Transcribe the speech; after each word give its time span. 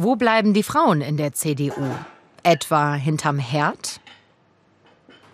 Wo 0.00 0.14
bleiben 0.14 0.54
die 0.54 0.62
Frauen 0.62 1.00
in 1.00 1.16
der 1.16 1.32
CDU? 1.32 1.72
Etwa 2.44 2.94
hinterm 2.94 3.40
Herd? 3.40 3.98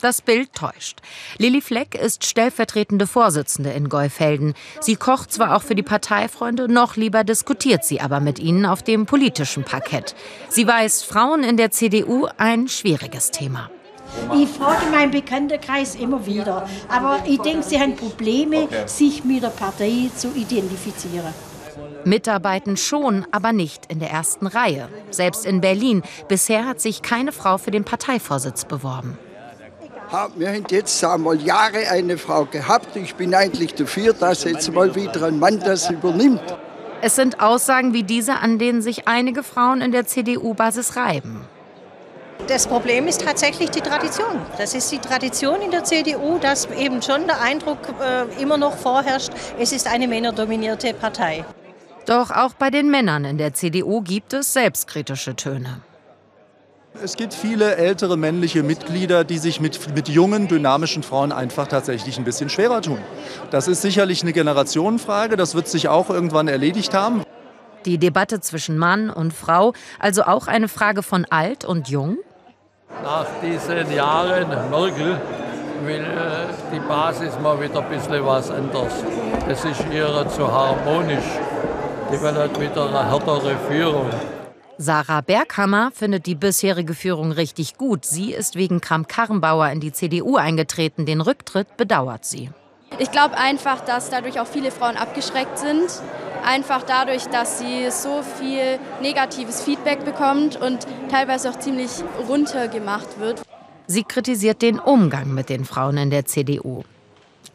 Das 0.00 0.22
Bild 0.22 0.54
täuscht. 0.54 1.02
Lilly 1.36 1.60
Fleck 1.60 1.94
ist 1.94 2.24
stellvertretende 2.24 3.06
Vorsitzende 3.06 3.72
in 3.72 3.90
Geufelden. 3.90 4.54
Sie 4.80 4.96
kocht 4.96 5.34
zwar 5.34 5.54
auch 5.54 5.60
für 5.60 5.74
die 5.74 5.82
Parteifreunde, 5.82 6.72
noch 6.72 6.96
lieber 6.96 7.24
diskutiert 7.24 7.84
sie 7.84 8.00
aber 8.00 8.20
mit 8.20 8.38
ihnen 8.38 8.64
auf 8.64 8.82
dem 8.82 9.04
politischen 9.04 9.64
Parkett. 9.64 10.14
Sie 10.48 10.66
weiß, 10.66 11.02
Frauen 11.02 11.44
in 11.44 11.58
der 11.58 11.70
CDU 11.70 12.26
ein 12.38 12.66
schwieriges 12.66 13.30
Thema. 13.32 13.68
Ich 14.34 14.48
frage 14.48 14.86
meinen 14.90 15.10
Bekanntenkreis 15.10 15.94
immer 15.94 16.24
wieder. 16.24 16.66
Aber 16.88 17.22
ich 17.26 17.38
denke, 17.40 17.64
sie 17.64 17.78
haben 17.78 17.96
Probleme, 17.96 18.66
sich 18.86 19.24
mit 19.24 19.42
der 19.42 19.48
Partei 19.48 20.10
zu 20.16 20.28
identifizieren. 20.34 21.34
Mitarbeiten 22.06 22.76
schon, 22.76 23.26
aber 23.30 23.52
nicht 23.52 23.86
in 23.92 23.98
der 23.98 24.10
ersten 24.10 24.46
Reihe. 24.46 24.88
Selbst 25.10 25.46
in 25.46 25.60
Berlin. 25.60 26.02
Bisher 26.28 26.66
hat 26.66 26.80
sich 26.80 27.02
keine 27.02 27.32
Frau 27.32 27.58
für 27.58 27.70
den 27.70 27.84
Parteivorsitz 27.84 28.64
beworben 28.64 29.18
wir 30.36 30.48
haben 30.48 30.64
jetzt 30.70 31.04
einmal 31.04 31.40
Jahre 31.40 31.88
eine 31.90 32.18
Frau 32.18 32.44
gehabt. 32.44 32.94
Ich 32.96 33.14
bin 33.14 33.34
eigentlich 33.34 33.74
dafür, 33.74 34.12
dass 34.12 34.44
jetzt 34.44 34.72
mal 34.72 34.94
wieder 34.94 35.26
ein 35.26 35.38
Mann 35.38 35.60
das 35.60 35.90
übernimmt. 35.90 36.42
Es 37.02 37.16
sind 37.16 37.40
Aussagen 37.40 37.92
wie 37.92 38.02
diese, 38.02 38.36
an 38.36 38.58
denen 38.58 38.80
sich 38.80 39.08
einige 39.08 39.42
Frauen 39.42 39.80
in 39.80 39.92
der 39.92 40.06
CDU-Basis 40.06 40.96
reiben. 40.96 41.44
Das 42.46 42.66
Problem 42.66 43.06
ist 43.06 43.22
tatsächlich 43.22 43.70
die 43.70 43.80
Tradition. 43.80 44.40
Das 44.58 44.74
ist 44.74 44.90
die 44.90 44.98
Tradition 44.98 45.60
in 45.62 45.70
der 45.70 45.84
CDU, 45.84 46.38
dass 46.38 46.66
eben 46.78 47.00
schon 47.00 47.26
der 47.26 47.40
Eindruck 47.40 47.78
äh, 48.00 48.42
immer 48.42 48.56
noch 48.56 48.76
vorherrscht, 48.76 49.32
es 49.58 49.72
ist 49.72 49.86
eine 49.86 50.08
männerdominierte 50.08 50.94
Partei. 50.94 51.44
Doch 52.06 52.30
auch 52.30 52.52
bei 52.54 52.70
den 52.70 52.90
Männern 52.90 53.24
in 53.24 53.38
der 53.38 53.54
CDU 53.54 54.02
gibt 54.02 54.34
es 54.34 54.52
selbstkritische 54.52 55.36
Töne. 55.36 55.80
Es 57.02 57.16
gibt 57.16 57.34
viele 57.34 57.74
ältere 57.76 58.16
männliche 58.16 58.62
Mitglieder, 58.62 59.24
die 59.24 59.38
sich 59.38 59.60
mit, 59.60 59.94
mit 59.96 60.08
jungen, 60.08 60.46
dynamischen 60.46 61.02
Frauen 61.02 61.32
einfach 61.32 61.66
tatsächlich 61.66 62.18
ein 62.18 62.24
bisschen 62.24 62.48
schwerer 62.50 62.82
tun. 62.82 62.98
Das 63.50 63.66
ist 63.66 63.82
sicherlich 63.82 64.22
eine 64.22 64.32
Generationenfrage, 64.32 65.36
das 65.36 65.56
wird 65.56 65.66
sich 65.66 65.88
auch 65.88 66.08
irgendwann 66.08 66.46
erledigt 66.46 66.94
haben. 66.94 67.24
Die 67.84 67.98
Debatte 67.98 68.40
zwischen 68.40 68.78
Mann 68.78 69.10
und 69.10 69.32
Frau, 69.32 69.72
also 69.98 70.22
auch 70.22 70.46
eine 70.46 70.68
Frage 70.68 71.02
von 71.02 71.24
alt 71.24 71.64
und 71.64 71.88
jung? 71.88 72.18
Nach 73.02 73.26
diesen 73.42 73.92
Jahren 73.92 74.48
Merkel 74.70 75.20
will 75.84 76.00
äh, 76.00 76.72
die 76.72 76.80
Basis 76.80 77.38
mal 77.42 77.60
wieder 77.60 77.80
ein 77.80 77.88
bisschen 77.88 78.24
was 78.24 78.50
anderes. 78.50 78.92
Das 79.48 79.64
ist 79.64 79.84
ihr 79.92 80.26
zu 80.28 80.50
harmonisch. 80.50 81.24
Die 82.14 82.22
will 82.22 82.34
halt 82.34 82.60
wieder 82.60 82.86
eine 82.86 83.10
härtere 83.10 83.56
Führung. 83.68 84.08
Sarah 84.78 85.20
Berghammer 85.20 85.90
findet 85.92 86.26
die 86.26 86.36
bisherige 86.36 86.94
Führung 86.94 87.32
richtig 87.32 87.76
gut. 87.76 88.04
Sie 88.04 88.32
ist 88.32 88.54
wegen 88.54 88.80
Kramp-Karrenbauer 88.80 89.70
in 89.70 89.80
die 89.80 89.92
CDU 89.92 90.36
eingetreten. 90.36 91.06
Den 91.06 91.20
Rücktritt 91.20 91.76
bedauert 91.76 92.24
sie. 92.24 92.50
Ich 93.00 93.10
glaube 93.10 93.36
einfach, 93.36 93.80
dass 93.80 94.10
dadurch 94.10 94.38
auch 94.38 94.46
viele 94.46 94.70
Frauen 94.70 94.96
abgeschreckt 94.96 95.58
sind. 95.58 95.90
Einfach 96.46 96.84
dadurch, 96.84 97.24
dass 97.24 97.58
sie 97.58 97.90
so 97.90 98.22
viel 98.22 98.78
negatives 99.02 99.62
Feedback 99.62 100.04
bekommt 100.04 100.54
und 100.54 100.86
teilweise 101.10 101.50
auch 101.50 101.58
ziemlich 101.58 101.90
runtergemacht 102.28 103.18
wird. 103.18 103.42
Sie 103.88 104.04
kritisiert 104.04 104.62
den 104.62 104.78
Umgang 104.78 105.34
mit 105.34 105.48
den 105.48 105.64
Frauen 105.64 105.96
in 105.96 106.10
der 106.10 106.26
CDU. 106.26 106.84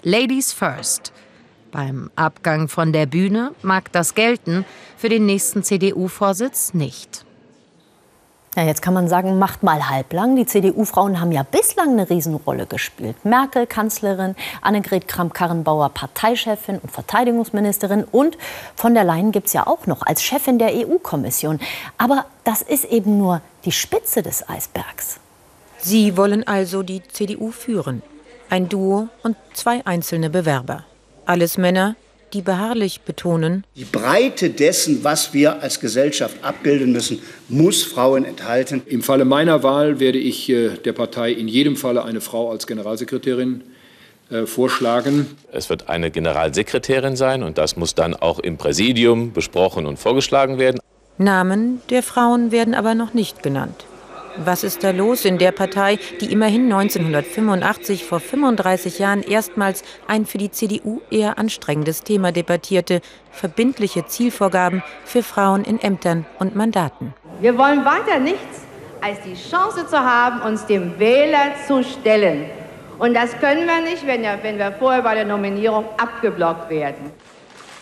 Ladies 0.04 0.52
first. 0.52 1.14
Beim 1.72 2.10
Abgang 2.16 2.68
von 2.68 2.94
der 2.94 3.06
Bühne 3.06 3.52
mag 3.62 3.92
das 3.92 4.16
gelten, 4.16 4.66
für 4.98 5.10
den 5.10 5.26
nächsten 5.26 5.64
CDU-Vorsitz 5.64 6.74
nicht. 6.74 7.26
Ja, 8.56 8.64
jetzt 8.64 8.82
kann 8.82 8.96
man 8.96 9.08
sagen, 9.08 9.38
macht 9.38 9.62
mal 9.62 9.90
halblang. 9.90 10.36
Die 10.36 10.46
CDU-Frauen 10.46 11.22
haben 11.22 11.32
ja 11.32 11.44
bislang 11.44 11.92
eine 11.92 12.10
Riesenrolle 12.10 12.66
gespielt. 12.66 13.24
Merkel, 13.24 13.68
Kanzlerin, 13.68 14.36
Annegret 14.62 15.08
Kramp-Karrenbauer, 15.08 15.90
Parteichefin 15.90 16.80
und 16.80 16.92
Verteidigungsministerin. 16.92 18.04
Und 18.04 18.38
von 18.76 18.96
der 18.96 19.04
Leyen 19.04 19.32
gibt 19.32 19.48
es 19.48 19.54
ja 19.54 19.68
auch 19.68 19.86
noch 19.86 20.02
als 20.02 20.24
Chefin 20.24 20.58
der 20.58 20.74
EU-Kommission. 20.74 21.60
Aber 22.00 22.26
das 22.44 22.64
ist 22.64 22.86
eben 22.86 23.20
nur 23.20 23.42
die 23.66 23.72
Spitze 23.72 24.24
des 24.24 24.50
Eisbergs. 24.50 25.20
Sie 25.78 26.18
wollen 26.18 26.46
also 26.46 26.82
die 26.82 27.04
CDU 27.08 27.52
führen. 27.52 28.02
Ein 28.50 28.68
Duo 28.68 29.10
und 29.22 29.38
zwei 29.54 29.86
einzelne 29.86 30.32
Bewerber. 30.32 30.86
Alles 31.30 31.60
Männer, 31.60 31.96
die 32.34 32.42
beharrlich 32.42 33.02
betonen, 33.02 33.64
die 33.76 33.86
Breite 33.86 34.50
dessen, 34.50 35.04
was 35.04 35.32
wir 35.32 35.62
als 35.62 35.80
Gesellschaft 35.80 36.38
abbilden 36.42 36.92
müssen, 36.92 37.22
muss 37.50 37.84
Frauen 37.84 38.26
enthalten. 38.26 38.82
Im 38.88 39.04
Falle 39.04 39.26
meiner 39.26 39.62
Wahl 39.62 40.00
werde 40.00 40.18
ich 40.18 40.50
äh, 40.50 40.70
der 40.70 40.94
Partei 40.94 41.32
in 41.32 41.48
jedem 41.48 41.76
Falle 41.76 42.04
eine 42.04 42.20
Frau 42.20 42.50
als 42.50 42.66
Generalsekretärin 42.66 43.62
äh, 44.32 44.48
vorschlagen. 44.48 45.28
Es 45.52 45.70
wird 45.70 45.88
eine 45.88 46.10
Generalsekretärin 46.10 47.16
sein 47.16 47.44
und 47.44 47.60
das 47.60 47.78
muss 47.78 47.94
dann 47.94 48.16
auch 48.16 48.40
im 48.40 48.58
Präsidium 48.58 49.32
besprochen 49.32 49.86
und 49.86 50.00
vorgeschlagen 50.00 50.58
werden. 50.58 50.80
Namen 51.20 51.80
der 51.92 52.02
Frauen 52.02 52.52
werden 52.52 52.74
aber 52.74 52.96
noch 52.96 53.14
nicht 53.14 53.44
genannt. 53.44 53.86
Was 54.38 54.64
ist 54.64 54.84
da 54.84 54.92
los 54.92 55.26
in 55.26 55.38
der 55.38 55.52
Partei, 55.52 56.00
die 56.22 56.32
immerhin 56.32 56.72
1985 56.72 58.06
vor 58.06 58.20
35 58.20 59.00
Jahren 59.00 59.22
erstmals 59.22 59.84
ein 60.08 60.26
für 60.26 60.38
die 60.38 60.52
CDU 60.52 61.02
eher 61.10 61.38
anstrengendes 61.38 62.04
Thema 62.04 62.32
debattierte, 62.32 63.02
verbindliche 63.32 64.06
Zielvorgaben 64.06 64.84
für 65.06 65.24
Frauen 65.24 65.64
in 65.64 65.80
Ämtern 65.80 66.26
und 66.40 66.56
Mandaten? 66.56 67.14
Wir 67.42 67.58
wollen 67.58 67.86
weiter 67.86 68.20
nichts 68.20 68.62
als 69.02 69.18
die 69.22 69.36
Chance 69.36 69.88
zu 69.88 69.98
haben, 69.98 70.42
uns 70.42 70.66
dem 70.66 71.00
Wähler 71.00 71.54
zu 71.68 71.84
stellen. 71.84 72.46
Und 72.98 73.14
das 73.14 73.32
können 73.40 73.66
wir 73.66 73.82
nicht, 73.82 74.06
wenn 74.06 74.24
wir, 74.58 74.72
vorher 74.74 75.02
bei 75.02 75.16
der 75.16 75.26
Nominierung 75.26 75.86
abgeblockt 75.98 76.70
werden. 76.70 77.12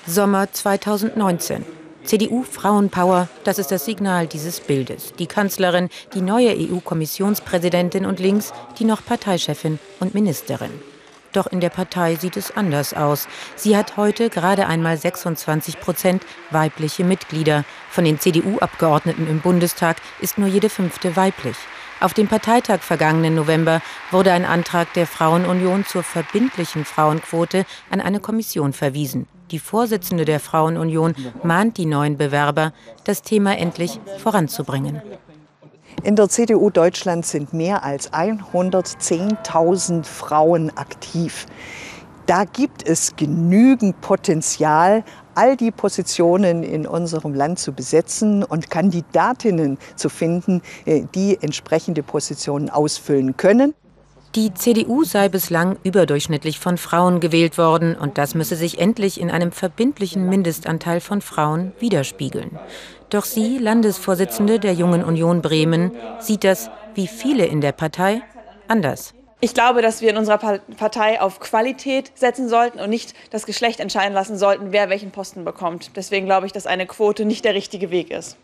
Sommer 0.06 0.52
2019. 0.52 1.66
CDU 2.08 2.44
Frauenpower, 2.44 3.28
das 3.44 3.60
ist 3.60 3.70
das 3.70 3.84
Signal 3.84 4.28
dieses 4.28 4.62
Bildes. 4.62 5.12
Die 5.20 5.28
Kanzlerin, 5.28 5.90
die 6.14 6.22
neue 6.22 6.56
EU-Kommissionspräsidentin 6.56 8.06
und 8.06 8.22
links 8.22 8.54
die 8.80 8.86
noch 8.86 9.04
Parteichefin 9.04 9.78
und 10.00 10.14
Ministerin. 10.16 10.72
Doch 11.34 11.48
in 11.48 11.60
der 11.60 11.70
Partei 11.70 12.16
sieht 12.16 12.38
es 12.38 12.56
anders 12.56 12.94
aus. 12.94 13.28
Sie 13.58 13.76
hat 13.76 13.98
heute 13.98 14.30
gerade 14.30 14.68
einmal 14.68 14.96
26 14.98 15.82
Prozent 15.82 16.24
weibliche 16.50 17.04
Mitglieder. 17.04 17.66
Von 17.90 18.06
den 18.06 18.22
CDU-Abgeordneten 18.22 19.28
im 19.28 19.42
Bundestag 19.42 19.98
ist 20.22 20.38
nur 20.38 20.48
jede 20.48 20.70
fünfte 20.70 21.18
weiblich. 21.18 21.58
Auf 22.00 22.14
dem 22.14 22.28
Parteitag 22.28 22.82
vergangenen 22.82 23.34
November 23.34 23.82
wurde 24.12 24.32
ein 24.32 24.46
Antrag 24.46 24.94
der 24.94 25.08
Frauenunion 25.08 25.84
zur 25.84 26.04
verbindlichen 26.04 26.86
Frauenquote 26.86 27.66
an 27.90 28.02
eine 28.02 28.20
Kommission 28.20 28.74
verwiesen. 28.74 29.28
Die 29.50 29.58
Vorsitzende 29.58 30.24
der 30.24 30.40
Frauenunion 30.40 31.16
mahnt 31.42 31.78
die 31.78 31.88
neuen 31.88 32.18
Bewerber, 32.18 32.72
das 33.06 33.24
Thema 33.24 33.58
endlich 33.58 34.00
voranzubringen. 34.20 35.02
In 36.04 36.16
der 36.16 36.30
CDU 36.30 36.70
Deutschland 36.70 37.26
sind 37.26 37.54
mehr 37.54 37.84
als 37.84 38.14
110.000 38.14 40.04
Frauen 40.04 40.78
aktiv. 40.78 41.48
Da 42.28 42.44
gibt 42.44 42.88
es 42.88 43.16
genügend 43.16 44.02
Potenzial, 44.02 45.04
all 45.38 45.56
die 45.56 45.72
Positionen 45.72 46.64
in 46.64 46.88
unserem 46.88 47.34
Land 47.34 47.60
zu 47.60 47.72
besetzen 47.72 48.44
und 48.44 48.70
Kandidatinnen 48.70 49.78
zu 49.96 50.10
finden, 50.10 50.62
äh, 50.86 51.04
die 51.14 51.38
entsprechende 51.42 52.04
Positionen 52.04 52.70
ausfüllen 52.70 53.38
können. 53.38 53.74
Die 54.36 54.54
CDU 54.54 55.04
sei 55.04 55.30
bislang 55.30 55.78
überdurchschnittlich 55.84 56.60
von 56.60 56.78
Frauen 56.78 57.20
gewählt 57.20 57.58
worden 57.58 57.96
und 57.96 58.18
das 58.18 58.36
müsse 58.36 58.56
sich 58.56 58.80
endlich 58.80 59.20
in 59.20 59.32
einem 59.32 59.52
verbindlichen 59.52 60.28
Mindestanteil 60.28 61.00
von 61.02 61.22
Frauen 61.22 61.72
widerspiegeln. 61.80 62.60
Doch 63.10 63.26
sie, 63.26 63.58
Landesvorsitzende 63.58 64.60
der 64.60 64.74
Jungen 64.74 65.04
Union 65.04 65.42
Bremen, 65.42 65.92
sieht 66.20 66.44
das, 66.44 66.70
wie 66.94 67.08
viele 67.08 67.46
in 67.46 67.62
der 67.62 67.72
Partei, 67.72 68.22
anders. 68.68 69.14
Ich 69.40 69.54
glaube, 69.54 69.84
dass 69.84 70.02
wir 70.02 70.10
in 70.10 70.18
unserer 70.18 70.40
Partei 70.40 71.22
auf 71.22 71.40
Qualität 71.40 72.12
setzen 72.16 72.50
sollten 72.50 72.80
und 72.80 72.90
nicht 72.90 73.14
das 73.30 73.46
Geschlecht 73.46 73.80
entscheiden 73.80 74.14
lassen 74.14 74.36
sollten, 74.38 74.72
wer 74.72 74.90
welchen 74.90 75.12
Posten 75.12 75.46
bekommt. 75.46 75.92
Deswegen 75.96 76.26
glaube 76.26 76.48
ich, 76.48 76.54
dass 76.54 76.66
eine 76.66 76.88
Quote 76.88 77.24
nicht 77.24 77.46
der 77.46 77.54
richtige 77.54 77.92
Weg 77.92 78.10
ist. 78.10 78.38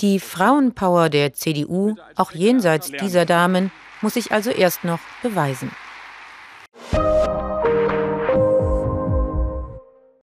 Die 0.00 0.20
Frauenpower 0.20 1.08
der 1.08 1.32
CDU, 1.32 1.96
auch 2.14 2.32
jenseits 2.32 2.92
dieser 2.92 3.24
Damen, 3.24 3.72
muss 4.00 4.14
sich 4.14 4.30
also 4.30 4.50
erst 4.50 4.84
noch 4.84 5.00
beweisen. 5.22 5.72